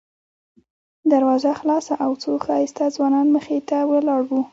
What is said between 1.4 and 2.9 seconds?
خلاصه او څو ښایسته